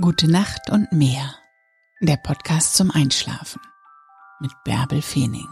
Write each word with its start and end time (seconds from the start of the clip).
Gute 0.00 0.28
Nacht 0.28 0.70
und 0.70 0.90
mehr. 0.90 1.36
Der 2.00 2.16
Podcast 2.16 2.74
zum 2.74 2.90
Einschlafen 2.90 3.62
mit 4.40 4.50
Bärbel 4.64 5.00
Feening. 5.00 5.46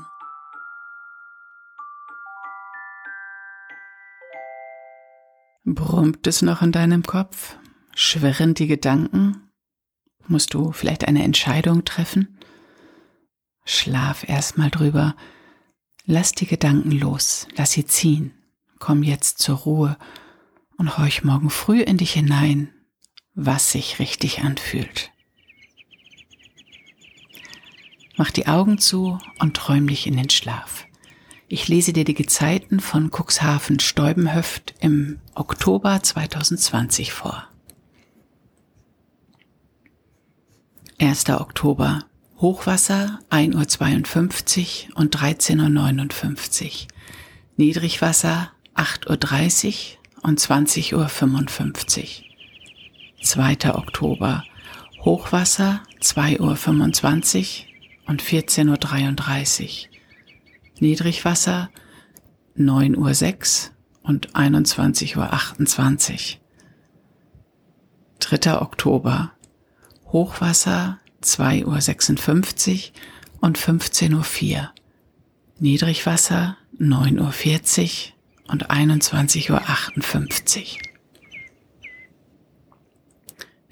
Brummt 5.65 6.27
es 6.27 6.43
noch 6.43 6.61
in 6.61 6.73
deinem 6.73 7.05
Kopf? 7.05 7.57
Schwirren 7.95 8.55
die 8.55 8.67
Gedanken? 8.67 9.49
Musst 10.27 10.55
du 10.55 10.73
vielleicht 10.73 11.07
eine 11.07 11.23
Entscheidung 11.23 11.85
treffen? 11.85 12.41
Schlaf 13.65 14.29
erstmal 14.29 14.71
drüber. 14.71 15.15
Lass 16.05 16.33
die 16.33 16.49
Gedanken 16.49 16.91
los, 16.91 17.47
lass 17.55 17.71
sie 17.71 17.87
ziehen. 17.87 18.35
Komm 18.81 19.05
jetzt 19.05 19.39
zur 19.39 19.59
Ruhe 19.59 19.97
und 20.79 20.99
horch 20.99 21.23
morgen 21.23 21.49
früh 21.49 21.81
in 21.81 21.97
dich 21.97 22.15
hinein, 22.15 22.75
was 23.35 23.73
sich 23.73 23.99
richtig 23.99 24.41
anfühlt. 24.41 25.11
Mach 28.17 28.31
die 28.31 28.47
Augen 28.47 28.79
zu 28.79 29.19
und 29.39 29.57
träum 29.57 29.87
dich 29.87 30.07
in 30.07 30.17
den 30.17 30.31
Schlaf. 30.31 30.87
Ich 31.49 31.69
lese 31.69 31.93
dir 31.93 32.05
die 32.05 32.15
Gezeiten 32.15 32.81
von 32.81 33.11
Cuxhaven 33.11 33.81
Steubenhöft 33.81 34.75
im 34.81 35.19
Oktober 35.35 36.03
2020 36.03 37.13
vor. 37.13 37.47
1. 40.99 41.31
Oktober 41.31 42.05
Hochwasser 42.39 43.21
1.52 43.31 44.91
Uhr 44.91 44.97
und 44.97 45.17
13.59 45.17 46.65
Uhr. 46.65 46.71
Niedrigwasser 47.57 48.51
8.30 48.75 49.67
Uhr 49.69 50.23
und 50.23 50.41
20.55 50.41 50.95
Uhr. 50.95 52.32
2. 53.23 53.75
Oktober 53.75 54.45
Hochwasser 55.05 55.83
2.25 56.01 56.41
Uhr 56.41 56.57
und 58.09 58.23
14.33 58.23 59.63
Uhr. 59.63 59.69
Niedrigwasser 60.81 61.71
9.06 62.57 63.69
Uhr 63.69 63.73
und 64.03 64.35
21.28 64.35 66.37
Uhr. 66.37 66.41
3. 68.19 68.61
Oktober 68.61 69.33
Hochwasser 70.07 70.99
2.56 71.23 72.91
Uhr 72.91 72.93
und 73.41 73.59
15.04 73.59 74.57
Uhr. 74.57 74.73
Niedrigwasser 75.59 76.57
9.40 76.79 78.09
Uhr 78.09 78.13
und 78.53 78.71
21.58 78.71 79.51
Uhr. 79.51 80.92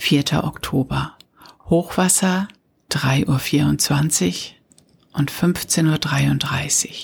4. 0.01 0.43
Oktober. 0.45 1.17
Hochwasser 1.67 2.49
3.24 2.91 4.53
Uhr 5.13 5.19
und 5.19 5.31
15.33 5.31 6.89
Uhr. 6.89 6.95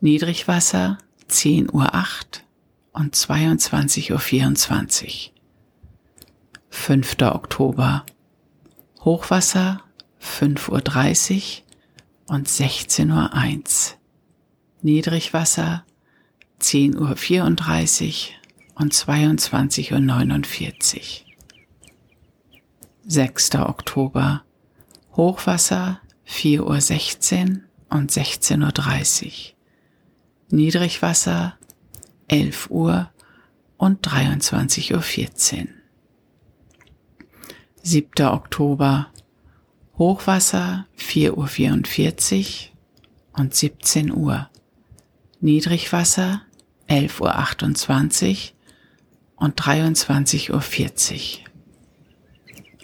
Niedrigwasser 0.00 0.98
10.08 1.30 1.72
Uhr 1.72 1.90
und 2.92 3.16
22.24 3.16 4.12
Uhr. 4.12 4.20
5. 6.68 7.16
Oktober. 7.22 8.04
Hochwasser 9.00 9.80
5.30 10.22 11.62
Uhr 12.28 12.34
und 12.34 12.46
16.01 12.46 13.10
Uhr. 13.10 13.30
Niedrigwasser 14.82 15.86
10.34 16.60 16.98
Uhr 16.98 17.08
und 18.74 18.92
22.49 18.92 21.20
Uhr. 21.20 21.25
6. 23.08 23.54
Oktober 23.54 24.42
Hochwasser 25.14 26.00
4.16 26.28 27.50
Uhr 27.50 27.62
und 27.88 28.10
16.30 28.10 29.26
Uhr. 29.26 29.54
Niedrigwasser 30.50 31.56
11 32.26 32.68
Uhr 32.68 33.10
und 33.76 34.04
23.14 34.08 35.60
Uhr. 35.60 35.68
7. 37.82 38.26
Oktober 38.26 39.12
Hochwasser 39.96 40.86
4.44 40.98 42.70
Uhr 42.72 43.40
und 43.40 43.54
17 43.54 44.12
Uhr. 44.12 44.50
Niedrigwasser 45.38 46.42
11.28 46.88 48.50
Uhr 48.50 49.44
und 49.44 49.60
23.40 49.60 50.50
Uhr. 51.38 51.45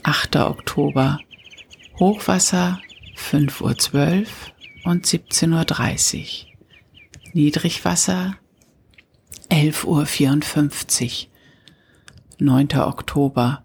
8. 0.05 0.37
Oktober 0.37 1.21
Hochwasser 1.99 2.81
5.12 3.17 4.21
Uhr 4.21 4.91
und 4.91 5.07
17.30 5.07 6.45
Uhr. 6.45 7.33
Niedrigwasser 7.35 8.35
11.54 9.49 11.27
Uhr. 11.27 11.33
9. 12.39 12.69
Oktober 12.79 13.65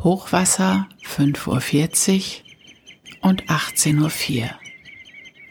Hochwasser 0.00 0.88
5.40 1.04 2.40
Uhr 3.22 3.28
und 3.28 3.44
18.04 3.44 4.42
Uhr. 4.42 4.50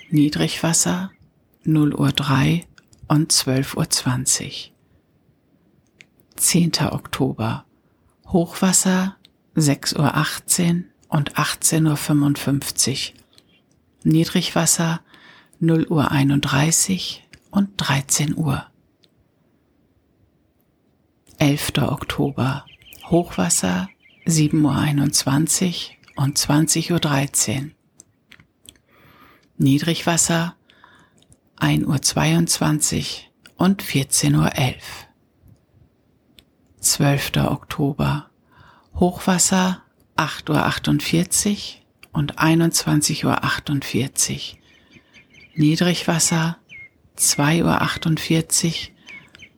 Niedrigwasser 0.09 1.11
0 1.63 1.93
Uhr 1.95 2.11
3 2.11 2.67
und 3.07 3.31
12.20 3.31 4.45
Uhr. 4.45 4.75
10. 6.35 6.71
Oktober. 6.91 7.65
Hochwasser 8.27 9.15
6.18 9.59 10.75
Uhr 10.75 10.83
und 11.09 11.35
18.55 11.35 13.13
Uhr. 13.13 13.19
Niedrigwasser 14.03 15.01
0 15.59 15.87
Uhr 15.87 16.11
31 16.11 17.27
und 17.51 17.71
13 17.77 18.37
Uhr. 18.37 18.65
11. 21.37 21.73
Oktober. 21.79 22.65
Hochwasser 23.05 23.89
7.21 24.25 25.89
Uhr 26.15 26.23
und 26.23 26.37
20.13 26.37 27.63
Uhr. 27.63 27.71
Niedrigwasser 29.57 30.55
1.22 31.59 32.97
Uhr 32.97 33.65
und 33.65 33.83
14.11 33.83 34.35
Uhr. 34.35 34.75
12. 36.79 37.31
Oktober 37.37 38.28
Hochwasser 38.99 39.81
8.48 40.17 41.47
Uhr 41.47 41.57
und 42.11 42.37
21.48 42.37 44.33
Uhr. 44.33 44.59
Niedrigwasser 45.55 46.57
2.48 47.17 48.65
Uhr 48.65 48.73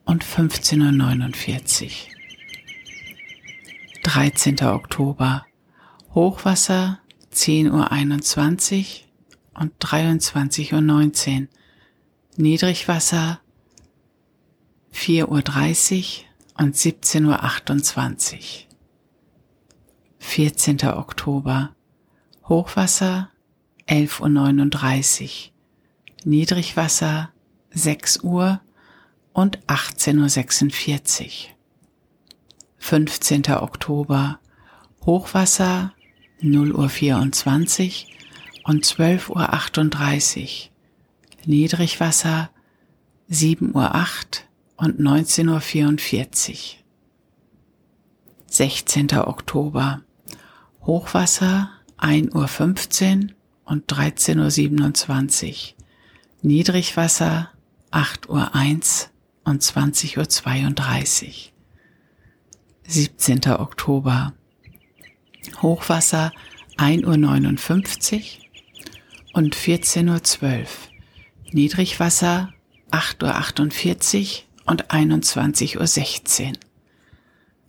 und 0.04 0.24
15.49 0.24 1.84
Uhr. 1.84 1.90
13. 4.04 4.60
Oktober 4.62 5.44
Hochwasser 6.14 7.00
10.21 7.34 9.00
Uhr 9.56 9.60
und 9.60 9.72
23.19 9.84 11.40
Uhr. 11.40 11.48
Niedrigwasser 12.36 13.40
4.30 14.94 15.24
Uhr 15.26 16.64
und 16.64 16.76
17.28 16.76 18.34
Uhr. 18.36 18.71
14. 20.22 20.80
Oktober 20.84 21.74
Hochwasser 22.48 23.28
11.39 23.86 25.24
Uhr. 25.24 25.52
Niedrigwasser 26.24 27.30
6 27.72 28.20
Uhr 28.22 28.62
und 29.34 29.58
18.46 29.66 31.24
Uhr. 31.24 31.30
15. 32.78 33.46
Oktober 33.50 34.38
Hochwasser 35.04 35.92
0 36.40 36.72
Uhr 36.72 36.88
24 36.88 38.16
und 38.64 38.86
12 38.86 39.28
Uhr 39.28 39.52
38. 39.52 40.72
Niedrigwasser 41.44 42.48
7 43.28 43.74
Uhr 43.74 43.94
8 43.94 44.48
und 44.76 44.98
19 44.98 45.48
Uhr 45.50 45.60
44. 45.60 46.82
16. 48.46 49.10
Oktober 49.18 50.02
Hochwasser 50.84 51.70
1 51.98 52.34
Uhr 52.34 52.48
15 52.48 53.32
und 53.64 53.84
13 53.86 54.40
Uhr 54.40 54.50
27. 54.50 55.76
Niedrigwasser 56.42 57.50
8 57.92 58.28
Uhr 58.28 58.52
1 58.56 59.10
und 59.44 59.62
20 59.62 60.18
Uhr 60.18 60.28
32. 60.28 61.52
17. 62.88 63.46
Oktober 63.52 64.32
Hochwasser 65.60 66.32
1 66.78 67.04
Uhr 67.04 67.16
59 67.16 68.50
und 69.34 69.54
14 69.54 70.08
Uhr 70.08 70.24
12. 70.24 70.88
Niedrigwasser 71.52 72.52
8 72.90 73.22
Uhr 73.22 73.36
48 73.36 74.48
und 74.66 74.90
21 74.90 75.78
Uhr 75.78 75.86
16. 75.86 76.58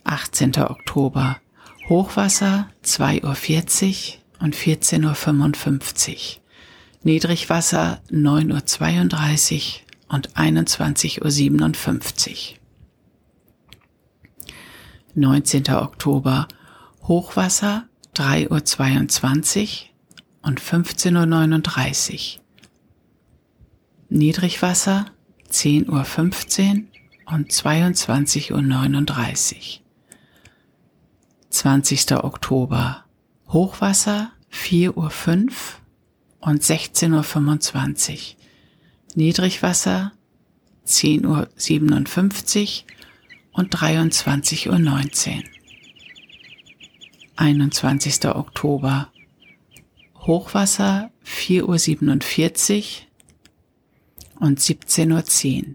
18. 0.02 0.56
Oktober 0.56 1.38
Hochwasser 1.88 2.68
2.40 2.82 4.14
Uhr 4.14 4.18
und 4.40 4.56
14.55 4.56 6.10
Uhr. 6.10 6.16
Niedrigwasser 7.02 8.00
9.32 8.10 9.80
Uhr 10.08 10.14
und 10.14 10.32
21.57 10.32 12.30
Uhr. 12.30 12.36
19. 15.14 15.74
Oktober 15.74 16.48
Hochwasser 17.02 17.86
3.22 18.16 19.60
Uhr 19.60 19.68
und 20.40 20.62
15.39 20.62 22.38
Uhr. 22.38 22.42
Niedrigwasser 24.08 25.04
10.15 25.50 25.90
Uhr 25.90 26.06
und 27.34 27.50
22.39 27.50 29.56
Uhr. 29.56 29.83
20. 31.54 32.24
Oktober 32.24 33.04
Hochwasser 33.48 34.32
4.05 34.52 34.90
Uhr 34.96 35.10
und 36.40 36.62
16.25 36.62 38.12
Uhr. 38.12 38.18
Niedrigwasser 39.14 40.12
10.57 40.84 42.82
Uhr 42.82 42.84
und 43.52 43.72
23.19 43.72 44.68
Uhr. 44.68 45.42
21. 47.36 48.24
Oktober 48.26 49.12
Hochwasser 50.16 51.12
4.47 51.24 53.02
Uhr 54.40 54.40
und 54.40 54.58
17.10 54.58 55.62
Uhr. 55.68 55.74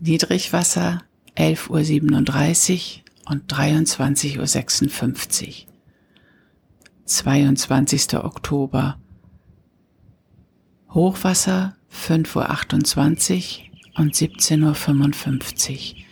Niedrigwasser 0.00 1.04
11.37 1.36 2.96
Uhr 2.96 3.01
und 3.26 3.52
23.56 3.52 5.48
Uhr. 5.48 5.72
22. 7.04 8.14
Oktober 8.14 8.98
Hochwasser 10.90 11.76
5.28 11.92 13.58
Uhr 13.58 14.00
und 14.00 14.14
17.55 14.14 15.94
Uhr. 15.94 16.02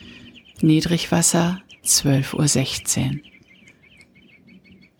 Niedrigwasser 0.63 1.61
12.16 1.85 3.15
Uhr. 3.15 3.21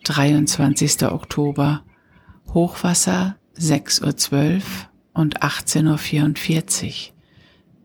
23. 0.03 1.03
Oktober 1.03 1.83
Hochwasser 2.53 3.37
6.12 3.57 4.55
Uhr 4.55 4.61
und 5.13 5.41
18.44 5.41 6.85
Uhr. 6.85 7.13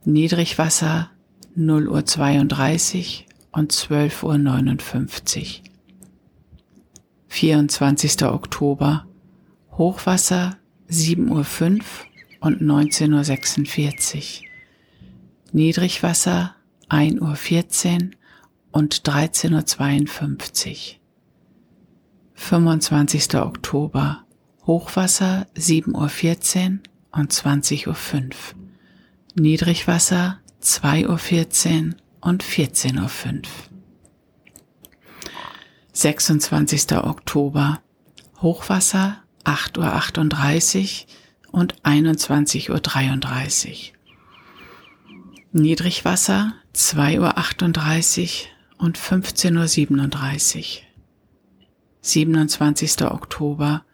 Niedrigwasser 0.04 1.10
0.32 1.56 3.20
Uhr 3.20 3.35
und 3.56 3.72
12.59 3.72 5.38
Uhr. 5.38 5.70
24. 7.28 8.24
Oktober 8.24 9.06
Hochwasser 9.72 10.58
7.05 10.90 11.80
Uhr 11.80 11.82
und 12.40 12.60
19.46 12.60 14.40
Uhr. 14.40 14.46
Niedrigwasser 15.52 16.54
1.14 16.90 18.04
Uhr 18.04 18.10
und 18.72 19.02
13.52 19.08 20.68
Uhr. 20.68 21.00
25. 22.34 23.36
Oktober 23.36 24.24
Hochwasser 24.66 25.46
7.14 25.56 26.72
Uhr 26.72 26.78
und 27.18 27.32
20.05 27.32 27.86
Uhr. 27.86 28.32
Niedrigwasser 29.34 30.40
2.14 30.62 31.86
Uhr 31.88 31.96
und 32.20 32.44
14.05 32.44 33.36
Uhr. 33.36 33.42
26. 35.92 36.92
Oktober 36.92 37.80
Hochwasser 38.42 39.22
8.38 39.44 41.06
Uhr 41.06 41.12
und 41.52 41.80
21.33 41.82 43.70
Uhr. 43.70 43.76
Niedrigwasser 45.52 46.52
2.38 46.74 48.44
Uhr 48.78 48.84
und 48.84 48.98
15.37 48.98 50.58
Uhr. 50.58 50.64
27. 52.02 53.02
Oktober 53.02 53.84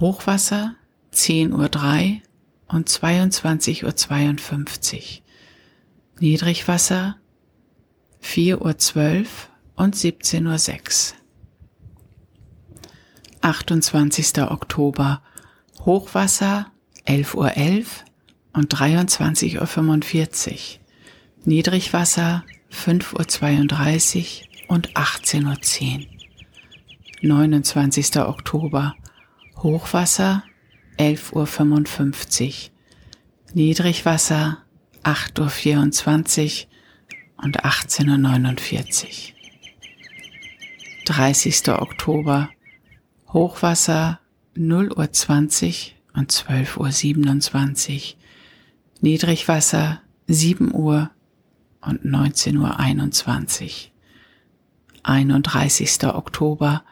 Hochwasser 0.00 0.74
10.03 1.12 2.16
Uhr 2.16 2.22
und 2.66 2.88
22.52 2.88 4.96
Uhr. 4.96 5.02
Niedrigwasser 6.18 7.16
4.12 8.22 9.20
Uhr 9.20 9.26
und 9.76 9.96
17.06 9.96 11.12
Uhr. 11.12 11.18
28. 13.42 14.42
Oktober 14.42 15.20
Hochwasser 15.80 16.66
11.11 17.06 17.34
Uhr 17.34 17.48
.11 17.48 17.86
und 18.52 18.74
23.45 18.74 20.50
Uhr. 20.50 20.80
Niedrigwasser 21.44 22.44
5.32 22.72 24.42
Uhr 24.68 24.74
und 24.74 24.92
18.10 24.92 26.00
Uhr. 26.00 26.06
29. 27.22 28.16
Oktober 28.18 28.94
Hochwasser 29.56 30.44
11.55 30.98 32.44
Uhr. 32.44 32.70
Niedrigwasser 33.54 34.58
8.24 35.02 36.66
Uhr 36.66 36.71
und 37.42 37.64
18.49 37.64 39.04
Uhr. 39.04 39.42
30. 41.04 41.68
Oktober 41.70 42.48
Hochwasser 43.32 44.20
0 44.54 44.92
Uhr 44.92 45.10
20 45.10 45.96
und 46.14 46.30
12.27 46.30 48.14
Uhr. 48.14 48.18
Niedrigwasser 49.00 50.00
7 50.28 50.72
Uhr 50.72 51.10
und 51.80 52.04
19.21 52.04 53.62
Uhr. 53.64 53.70
31. 55.02 56.04
Oktober 56.04 56.84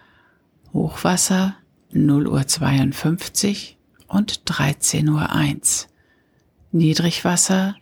Hochwasser 0.73 1.57
0 1.93 2.27
Uhr 2.27 2.47
52 2.47 3.77
und 4.09 4.43
13 4.47 5.09
Uhr 5.09 5.31
1. 5.31 5.89
Niedrigwasser 6.73 7.77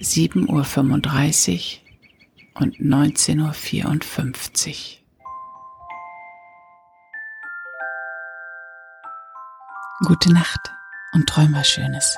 7 0.00 0.48
Uhr 0.48 0.62
35 0.62 1.82
und 2.60 2.80
19 2.80 3.40
Uhr 3.40 3.52
54. 3.52 5.04
Gute 10.06 10.32
Nacht 10.32 10.60
und 11.12 11.28
träum 11.28 11.54
was 11.54 11.68
Schönes. 11.68 12.16